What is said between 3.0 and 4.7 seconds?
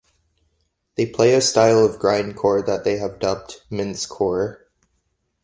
dubbed "mincecore".